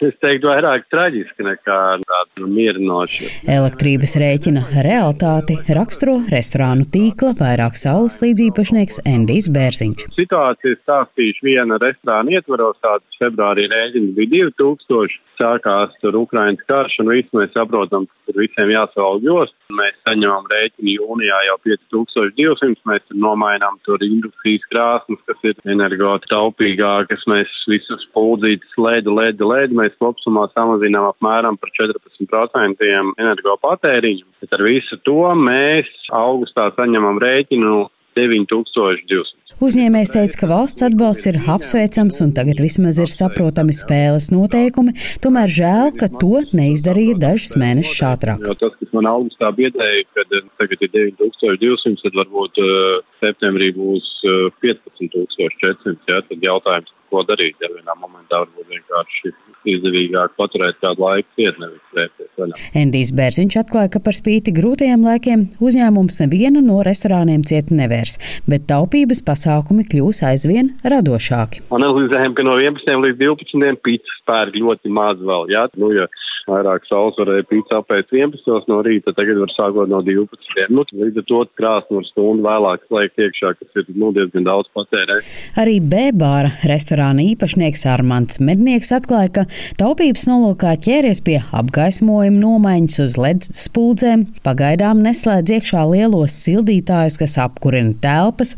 es 0.10 0.18
teiktu, 0.26 0.50
vairāk 0.50 0.90
traģiska 0.90 1.46
nekā 1.46 1.80
tāda 2.02 2.50
mierinoša. 2.50 3.30
Elektrības 3.60 4.18
rēķina 4.24 4.66
realitāti 4.82 5.60
raksturo 5.78 6.18
restorānu 6.34 6.90
tīkla 6.90 7.36
vairāk 7.38 7.78
saules 7.78 8.18
līdzīpašnieks 8.26 9.04
Endijs 9.06 9.54
Bērziņš. 9.54 10.10
Situācija 10.18 10.82
stāstīšu 10.82 11.46
viena 11.46 11.78
restorāna 11.78 11.99
restorāna 12.00 12.32
ietvaros, 12.38 12.78
tāds 12.82 13.18
februārī 13.20 13.68
rēķins 13.70 14.16
bija 14.16 14.50
2000, 14.58 15.20
sākās 15.40 15.92
tur 16.02 16.16
Ukrainas 16.16 16.64
karš 16.68 17.00
un 17.00 17.10
viss 17.10 17.30
mēs 17.34 17.52
saprotam, 17.54 18.06
ka 18.08 18.32
tur 18.32 18.42
visiem 18.42 18.70
jāsavalg 18.72 19.24
jost. 19.24 19.56
Mēs 19.72 19.96
saņemam 20.08 20.48
rēķinu 20.50 20.96
jūnijā 20.96 21.40
jau 21.48 21.58
5200, 21.64 22.82
mēs 22.86 23.04
tur 23.08 23.20
nomainām 23.20 23.80
tur 23.84 24.00
indukcijas 24.04 24.66
krāsnes, 24.72 25.20
kas 25.26 25.38
ir 25.44 25.56
energotaupīgākas, 25.66 27.26
mēs 27.28 27.48
visus 27.68 28.08
puldzītas 28.14 28.76
lēdu, 28.78 29.16
lēdu, 29.20 29.50
lēdu, 29.52 29.80
mēs 29.80 29.96
kopsumā 30.00 30.50
samazinām 30.56 31.12
apmēram 31.12 31.60
par 31.60 31.72
14% 31.80 32.90
energopatēriņu. 33.20 34.26
Bet 34.42 34.56
ar 34.56 34.66
visu 34.66 35.00
to 35.04 35.22
mēs 35.36 35.88
augustā 36.12 36.72
saņemam 36.76 37.22
rēķinu 37.22 37.88
9200. 38.20 39.39
Uzņēmējs 39.60 40.14
teica, 40.14 40.36
ka 40.40 40.48
valsts 40.48 40.86
atbalsts 40.88 41.28
ir 41.28 41.38
apsveicams 41.52 42.22
un 42.24 42.30
tagad 42.32 42.62
vismaz 42.64 42.96
ir 43.04 43.12
saprotami 43.12 43.74
spēles 43.76 44.30
noteikumi, 44.32 44.94
tomēr 45.20 45.52
žēl, 45.52 45.92
ka 46.00 46.08
to 46.22 46.46
neizdarīja 46.56 47.18
dažus 47.20 47.58
mēnešus 47.60 48.00
ātrāk. 48.08 48.46
Tas, 48.62 48.78
kas 48.80 48.94
man 48.96 49.10
augustā 49.12 49.52
biedēja, 49.58 50.06
kad 50.16 50.38
eh, 50.38 50.46
tagad 50.64 50.88
ir 50.88 50.94
9200, 51.20 52.00
tad 52.06 52.16
varbūt 52.22 52.62
uh, 52.64 53.04
septembrī 53.20 53.72
būs 53.76 54.08
uh, 54.26 54.48
15400. 54.64 55.98
Ja? 56.10 56.22
Tad 56.30 56.44
jautājums, 56.44 56.94
ko 57.10 57.24
darīt, 57.26 57.58
ja 57.62 57.70
vienā 57.74 57.96
momentā 57.98 58.44
varbūt 58.44 58.70
vienkārši 58.70 59.32
izdevīgāk 59.70 60.36
paturēt 60.40 60.78
kādu 60.84 61.04
laiku 61.04 61.28
ciet, 61.38 61.58
nevis 61.62 61.82
slēpties 61.92 62.30
vaļā. 62.40 62.60
Endijs 62.82 63.12
Bērziņš 63.18 63.58
atklāja, 63.64 63.92
ka 63.96 64.02
par 64.06 64.18
spīti 64.18 64.54
grūtajiem 64.56 65.04
laikiem 65.08 65.46
uzņēmums 65.64 66.22
nevienu 66.24 66.64
no 66.66 66.80
restorāniem 66.86 67.44
ciet 67.50 67.74
nevērs, 67.74 68.20
bet 68.50 68.68
taupības 68.70 69.24
pasākumi 69.28 69.88
kļūs 69.90 70.24
aizvien 70.30 70.74
radošāki. 70.86 71.66
Analizējam, 71.76 72.38
ka 72.38 72.46
no 72.48 72.60
11 72.62 73.06
līdz 73.08 73.22
12 73.26 73.84
pīcis 73.86 74.24
pērk 74.30 74.60
ļoti 74.62 74.94
maz 74.94 75.20
vēl. 75.20 75.50
Jā? 75.54 75.66
Nu, 75.82 75.92
ja 75.96 76.08
vairāk 76.50 76.88
saules 76.90 77.18
varēja 77.20 77.46
pīt 77.50 77.74
apēc 77.76 78.14
11 78.16 78.70
no 78.72 78.80
rīta, 78.86 79.14
tagad 79.18 79.40
var 79.42 79.52
sākot 79.54 79.92
no 79.92 80.02
12. 80.06 80.68
Nu, 80.74 80.86
līdz 80.90 81.22
ar 81.22 81.28
to 81.30 81.42
krāsni 81.60 81.98
var 82.00 82.08
stundu 82.10 82.46
vēlāk 82.46 82.86
slēgt 82.88 83.22
iekšā, 83.26 83.54
kas 83.60 83.82
ir 83.82 83.90
nu, 83.96 84.12
diezgan 84.16 84.48
daudz 84.48 84.70
patērē. 84.76 85.20
Arī 85.62 85.78
B-bāra 85.82 86.52
restorāna 86.70 87.24
īpašnieks 87.32 87.86
Armants 87.90 88.42
Mednieks 88.44 88.92
atklāja, 88.96 89.32
ka 89.40 89.46
taupības 89.80 90.26
nolūkā 90.30 90.76
ķēries 90.86 91.24
pie 91.26 91.40
apgaismojuma 91.56 92.42
nomaiņas 92.44 93.00
uz 93.06 93.18
LED 93.22 93.50
spuldzēm, 93.60 94.26
pagaidām 94.46 95.04
neslēdz 95.06 95.56
iekšā 95.60 95.86
lielos 95.92 96.36
sildītājus, 96.44 97.20
kas 97.22 97.38
apkurina 97.44 97.96
telpas. 98.04 98.56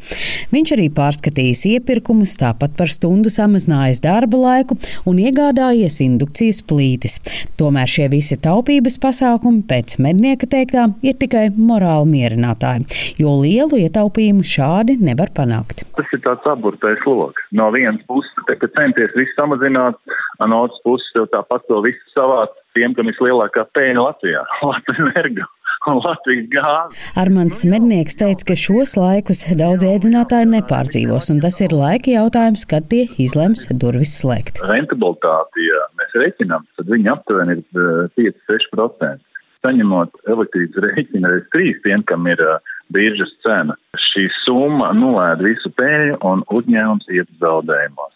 Viņš 0.53 0.75
arī 0.75 0.89
pārskatījis 0.95 1.65
iepirkumus, 1.75 2.37
tāpat 2.41 2.75
par 2.79 2.91
stundu 2.91 3.31
samazinājis 3.33 4.03
darba 4.03 4.39
laiku 4.45 4.77
un 5.09 5.21
iegādājies 5.21 6.01
indukcijas 6.05 6.61
plītis. 6.67 7.19
Tomēr 7.59 7.80
Tomēr 7.81 7.89
šie 7.89 8.11
visi 8.13 8.35
taupības 8.37 8.99
pasākumi 9.01 9.63
pēc 9.65 9.95
mednieka 10.05 10.45
teiktā 10.45 10.83
ir 11.01 11.15
tikai 11.17 11.47
morāli 11.49 12.11
mierinātāji, 12.11 12.83
jo 13.17 13.31
lielu 13.41 13.79
ietaupījumu 13.87 14.45
šādi 14.45 14.99
nevar 15.01 15.31
panākt. 15.33 15.81
Tas 15.97 16.13
ir 16.13 16.21
tāds 16.21 16.45
aburtais 16.45 17.01
lokus. 17.09 17.41
No 17.57 17.71
vienas 17.73 18.03
puses, 18.05 18.29
te, 18.45 18.59
centies 18.77 19.15
visu 19.17 19.33
samazināt, 19.33 19.97
no 20.45 20.59
otras 20.67 20.83
puses, 20.85 21.25
tāpat 21.33 21.65
to 21.71 21.81
visu 21.81 22.13
savāc 22.13 22.53
tiem, 22.77 22.93
kam 22.93 23.09
ir 23.09 23.17
lielākā 23.17 23.65
pēļņa 23.73 24.05
Latvijā- 24.05 24.45
Latvijas 24.69 25.01
energo. 25.15 25.49
Latvijas 25.81 26.45
gāzi. 26.53 26.99
Armāns 27.17 27.63
Mednieks 27.65 28.19
teica, 28.19 28.51
ka 28.51 28.55
šos 28.59 28.93
laikus 28.99 29.41
daudz 29.57 29.81
ēdinātāji 29.87 30.51
nepārdzīvos, 30.51 31.31
un 31.33 31.41
tas 31.41 31.57
ir 31.65 31.73
laika 31.73 32.13
jautājums, 32.13 32.67
kad 32.69 32.85
tie 32.91 33.07
izlems 33.17 33.65
durvis 33.73 34.13
slēgt. 34.21 34.61
Rentabilitāte, 34.69 35.65
ja 35.65 35.81
mēs 36.11 36.23
reiķinām, 36.23 36.65
tad 36.77 36.87
viņi 36.91 37.09
aptuveni 37.11 37.57
ir 37.57 37.63
5-6%. 38.17 39.03
Eh, 39.03 39.19
Saņemot 39.61 40.09
elektrības 40.25 40.81
rēķinu 40.81 41.29
reiz 41.29 41.43
trīs 41.53 41.77
tiem, 41.83 42.01
kam 42.09 42.25
ir 42.25 42.39
uh, 42.41 42.57
biržas 42.89 43.29
cena, 43.43 43.75
šī 43.93 44.23
summa 44.41 44.89
nolēda 44.97 45.45
visu 45.45 45.69
pēļu 45.77 46.17
un 46.25 46.41
uzņēmums 46.49 47.05
iet 47.13 47.29
zaudējumos. 47.37 48.15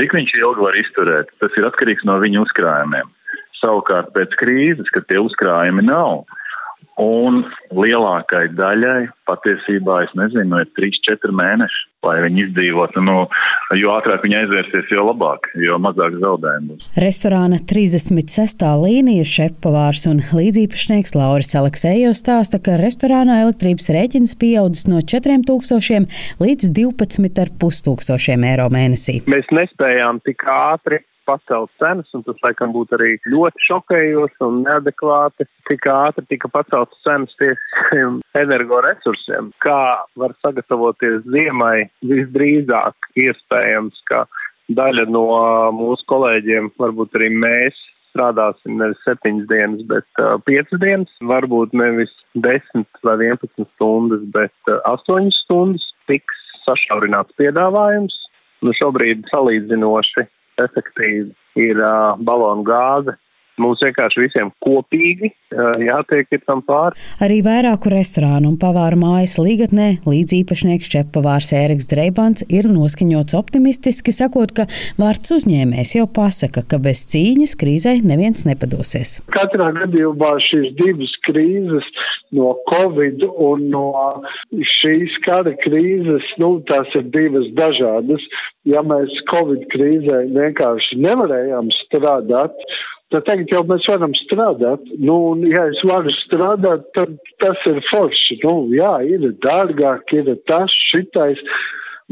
Cik 0.00 0.14
viņš 0.16 0.32
ilgi 0.40 0.64
var 0.64 0.78
izturēt, 0.80 1.28
tas 1.40 1.52
ir 1.56 1.68
atkarīgs 1.68 2.04
no 2.08 2.16
viņa 2.22 2.40
uzkrājumiem. 2.46 3.12
Savukārt 3.60 4.08
pēc 4.16 4.32
krīzes, 4.40 4.88
kad 4.92 5.04
tie 5.10 5.20
uzkrājumi 5.20 5.84
nav, 5.84 6.24
Un 6.96 7.42
lielākai 7.76 8.46
daļai 8.56 9.10
patiesībā, 9.28 9.98
es 10.06 10.12
nezinu, 10.16 10.62
ir 10.62 10.68
3-4 10.78 11.32
mēneši, 11.36 11.80
lai 12.06 12.14
viņi 12.24 12.44
izdzīvotu. 12.46 13.02
Nu, 13.04 13.16
jo 13.76 13.90
ātrāk 13.92 14.24
viņi 14.24 14.38
aizvērsies, 14.38 14.88
jo 14.94 15.04
labāk, 15.04 15.50
jo 15.60 15.76
mazāk 15.82 16.16
zaudējumu 16.22 16.70
būs. 16.72 16.86
Restorāna 17.04 17.58
36. 17.68 18.64
līnijas 18.80 19.28
šefpavārs 19.28 20.06
un 20.08 20.22
līdzīpašnieks 20.24 21.12
Lauris 21.18 21.52
Aleksējos 21.60 22.22
stāsta, 22.24 22.62
ka 22.64 22.78
restorānā 22.80 23.42
elektrības 23.44 23.90
rēķins 23.92 24.32
pieaudzis 24.40 24.88
no 24.88 25.02
4000 25.04 26.08
līdz 26.40 26.72
12,5 26.80 27.84
tūkstošiem 27.90 28.48
eiro 28.54 28.70
mēnesī. 28.72 29.20
Mēs 29.28 29.52
nespējām 29.52 30.24
tik 30.24 30.48
ātri 30.48 31.02
pacelt 31.26 31.72
cenas, 31.82 32.10
un 32.16 32.24
tas, 32.26 32.38
laikam, 32.44 32.72
būtu 32.76 32.98
arī 32.98 33.12
ļoti 33.32 33.66
šokējoši 33.68 34.42
un 34.46 34.62
neadekvāti, 34.66 35.48
cik 35.68 35.88
ātri 35.92 36.26
tika 36.32 36.50
paceltas 36.52 37.02
cenas 37.06 37.34
tieši 37.40 38.06
energoresursiem. 38.38 39.52
Kā 39.64 39.80
var 40.18 40.36
sagatavoties 40.44 41.24
ziemai 41.30 41.88
visdrīzāk 42.06 43.10
iespējams, 43.26 44.00
ka 44.10 44.24
daļa 44.76 45.06
no 45.10 45.26
mūsu 45.76 46.06
kolēģiem, 46.10 46.72
varbūt 46.80 47.18
arī 47.18 47.30
mēs, 47.34 47.78
strādāsim 48.16 48.78
nevis 48.80 49.02
septiņas 49.04 49.48
dienas, 49.50 49.82
bet 49.90 50.22
uh, 50.22 50.36
piecas 50.48 50.80
dienas, 50.80 51.12
varbūt 51.28 51.74
nevis 51.76 52.12
desmit 52.34 53.02
vai 53.04 53.18
vienpadsmit 53.20 53.68
stundas, 53.74 54.24
bet 54.32 54.72
uh, 54.72 54.80
astoņas 54.94 55.42
stundas 55.44 55.84
tiks 56.10 56.40
sašaurināts 56.64 57.36
piedāvājums. 57.40 58.16
Nu, 58.64 58.72
šobrīd 58.72 59.26
salīdzinoši 59.28 60.24
efektīvi 60.62 61.32
ir 61.60 61.80
uh, 61.80 62.16
balonu 62.18 62.64
gāze. 62.66 63.16
Mums 63.62 63.80
vienkārši 63.84 64.20
visiem 64.20 64.50
kopīgi 64.64 65.30
uh, 65.30 65.76
jātiek 65.80 66.28
tam 66.44 66.60
pāri. 66.66 66.98
Arī 67.24 67.38
vairāku 67.44 67.90
restorānu 67.92 68.50
un 68.52 68.58
pavāru 68.60 68.98
mājas 69.00 69.36
līgatnē 69.40 69.88
līdzīpašnieks 70.04 70.90
Čepavārs 70.92 71.52
Ēriks 71.56 71.88
Dreibants 71.90 72.44
ir 72.52 72.68
noskaņots 72.68 73.36
optimistiski, 73.38 74.12
sakot, 74.12 74.52
ka 74.56 74.66
vārds 75.00 75.32
uzņēmējs 75.38 75.96
jau 75.98 76.08
pasaka, 76.18 76.66
ka 76.68 76.80
bez 76.82 77.06
cīņas 77.12 77.56
krīzē 77.60 77.96
neviens 78.04 78.44
nepadosies. 78.48 79.20
Katrā 79.32 79.70
gadījumā 79.80 80.34
šīs 80.50 80.74
divas 80.80 81.14
krīzes 81.28 81.88
no 82.36 82.52
Covid 82.68 83.24
un 83.30 83.70
no 83.72 83.86
šīs 84.80 85.16
kara 85.24 85.56
krīzes, 85.64 86.28
nu, 86.42 86.58
tās 86.68 86.92
ir 86.98 87.08
divas 87.14 87.48
dažādas 87.56 88.24
ja 88.66 88.82
mēs 88.86 89.14
Covid 89.30 89.64
krīzē 89.72 90.26
vienkārši 90.34 91.00
nevarējām 91.04 91.70
strādāt 91.82 92.66
Tad 93.14 93.22
tagad 93.28 93.52
jau 93.54 93.62
mēs 93.68 93.86
varam 93.86 94.14
strādāt. 94.18 94.82
Nu, 94.98 95.16
un, 95.32 95.44
ja 95.46 95.68
es 95.70 95.78
varu 95.86 96.10
strādāt, 96.24 96.88
tad 96.96 97.14
tas 97.42 97.66
ir 97.70 97.78
forši. 97.90 98.40
Nu, 98.42 98.54
jā, 98.74 98.96
ir 99.06 99.28
dārgāk, 99.46 100.10
ir 100.18 100.32
tas, 100.50 100.74
šitais. 100.90 101.42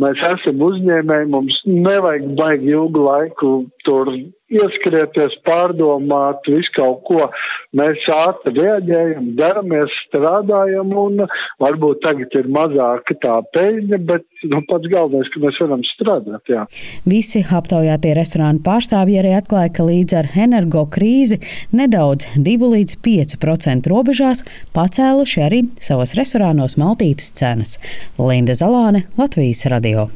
Mēs 0.03 0.19
esam 0.27 0.63
uzņēmēji, 0.67 1.31
mums 1.31 1.59
nevajag 1.67 2.31
baigi 2.39 2.73
ilgu 2.75 3.05
laiku 3.07 3.51
tur 3.87 4.11
ieskrieties, 4.55 5.37
pārdomāt, 5.47 6.47
visu 6.51 6.73
kaut 6.79 7.03
ko. 7.09 7.29
Mēs 7.75 8.05
ātri 8.15 8.55
reaģējam, 8.59 9.33
daramies, 9.39 9.93
strādājam, 10.07 10.93
un 10.99 11.25
varbūt 11.63 12.03
tagad 12.05 12.37
ir 12.39 12.51
mazāka 12.55 13.17
tā 13.23 13.41
peļņa, 13.57 14.01
bet 14.07 14.27
nu, 14.51 14.63
pats 14.71 14.91
galvenais, 14.93 15.31
ka 15.35 15.43
mēs 15.43 15.61
varam 15.63 15.85
strādāt. 15.91 16.53
Jā. 16.53 16.65
Visi 17.09 17.45
aptaujātie 17.45 18.15
restorānu 18.17 18.63
pārstāvji 18.65 19.21
arī 19.23 19.35
atklāja, 19.39 19.73
ka 19.75 19.89
līdz 19.89 20.19
ar 20.21 20.31
energo 20.47 20.87
krīzi 20.95 21.41
nedaudz 21.75 22.31
2 22.39 22.73
līdz 22.77 22.99
5% 23.05 23.91
robežās 23.93 24.45
pacēluši 24.77 25.47
arī 25.47 25.65
savos 25.83 26.17
restorānos 26.19 26.79
maltītes 26.81 27.33
cenas. 27.39 27.79
Linda 28.19 28.57
Zalāne, 28.59 29.07
Latvijas 29.19 29.67
radio. 29.73 30.09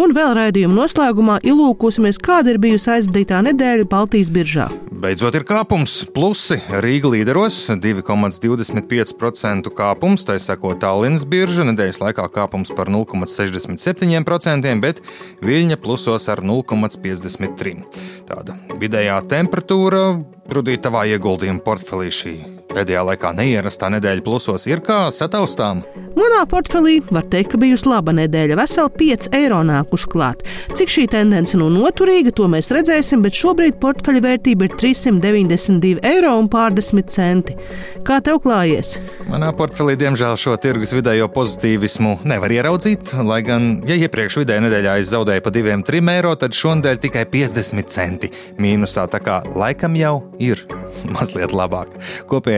Un 0.00 0.14
vēl 0.16 0.30
raidījuma 0.32 0.78
noslēgumā 0.78 1.34
ilūkosimies, 1.44 2.16
kāda 2.24 2.54
ir 2.54 2.58
bijusi 2.62 2.88
aizvadītā 2.94 3.42
nedēļa 3.44 3.84
Baltijas 3.90 4.30
biržā. 4.32 4.70
Beidzot 5.00 5.34
ir 5.36 5.44
kāpums, 5.48 6.06
plusi 6.14 6.56
Rīga 6.80 7.10
līderos 7.12 7.58
2,25% 7.82 9.68
kāpums, 9.76 10.24
tā 10.24 10.38
seko 10.40 10.72
Tallinas 10.80 11.26
birža, 11.28 11.66
nedēļas 11.68 12.00
laikā 12.00 12.24
kāpums 12.32 12.72
par 12.76 12.88
0,67%, 12.88 14.72
bet 14.80 15.02
Viļņa 15.44 15.76
plusos 15.84 16.28
ar 16.32 16.40
0,53%. 16.48 18.00
Tāda 18.30 18.56
vidējā 18.80 19.20
temperatūra 19.28 20.04
Rudīt, 20.50 20.80
tavā 20.82 21.04
ieguldījuma 21.12 21.60
portfelī 21.62 22.08
šī 22.10 22.59
pēdējā 22.74 23.02
laikā 23.12 23.32
neierastā 23.36 23.90
nedēļa 23.96 24.24
plusos 24.26 24.66
ir 24.70 24.82
kā 24.84 25.06
sataustām? 25.14 25.82
Manā 26.18 26.40
portfelī 26.50 26.96
var 27.06 27.22
teikt, 27.30 27.52
ka 27.52 27.58
bijusi 27.62 27.86
laba 27.88 28.12
nedēļa. 28.16 28.56
Veseli 28.58 28.90
5 28.98 29.28
eiro 29.38 29.60
nākuši 29.66 30.08
klāt. 30.10 30.42
Cik 30.76 30.90
šī 30.90 31.04
tendence 31.12 31.58
nu 31.58 31.68
noturīga, 31.70 32.32
to 32.34 32.48
mēs 32.50 32.72
redzēsim, 32.74 33.22
bet 33.22 33.36
šobrīd 33.38 33.78
portfeļa 33.82 34.22
vērtība 34.24 34.66
ir 34.66 34.74
392 34.80 36.02
eiro 36.10 36.32
un 36.40 36.48
pārdesmit 36.50 37.12
centi. 37.14 37.54
Kā 38.06 38.18
tev 38.26 38.40
klājies? 38.44 38.96
Manā 39.30 39.52
portfelī, 39.56 39.94
diemžēl, 40.00 40.34
šo 40.40 40.56
tirgus 40.60 40.94
vidējo 40.96 41.30
pozitīvismu 41.34 42.18
nevar 42.28 42.56
ieraudzīt. 42.58 43.14
Lai 43.26 43.40
gan, 43.46 43.70
ja 43.86 43.98
iepriekš 44.02 44.40
vidējā 44.42 44.66
nedēļā 44.66 44.96
es 45.00 45.12
zaudēju 45.14 45.46
pa 45.46 45.54
2-3 45.54 46.02
eiro, 46.16 46.34
tad 46.42 46.58
šonadēļ 46.58 47.00
tikai 47.06 47.24
50 47.30 47.94
centi 47.94 48.32
mīnusā. 48.58 49.06
Tā 49.14 49.22
kā 49.22 49.40
laikam 49.54 49.94
jau 50.00 50.16
ir 50.42 50.66
mazliet 51.16 51.54
labāk. 51.54 51.94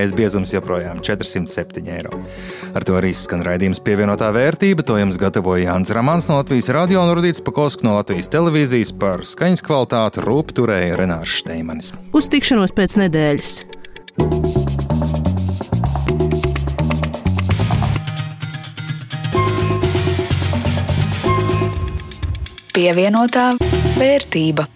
Kopējais 0.02 0.16
biezums 0.18 0.50
joprojām 0.50 0.98
407 0.98 1.86
eiro. 1.94 2.16
Ar 2.74 2.82
to 2.82 2.96
arī 2.98 3.12
skan 3.14 3.44
raidījums 3.46 3.78
pievienotā 3.86 4.32
vērtība. 4.34 4.82
To 4.82 4.96
jums 4.98 5.14
gatavoja 5.14 5.68
Jānis 5.68 5.92
Ramans 5.94 6.26
no 6.26 6.40
Latvijas 6.40 6.72
radio 6.74 7.04
un 7.06 7.12
Rudīts 7.14 7.38
Pakausk 7.38 7.84
no 7.86 7.94
Latvijas 7.94 8.26
televīzijas 8.34 8.90
par 8.98 9.22
skaņas 9.22 9.62
kvalitāti 9.62 10.26
rūp 10.26 10.50
turēja 10.58 10.98
Renārs 10.98 11.38
Šteimanis. 11.38 11.94
Uz 12.10 12.26
tikšanos 12.34 12.74
pēc 12.74 12.98
nedēļas! 12.98 13.62
Pievienotā 22.74 23.52
vērtība. 24.02 24.66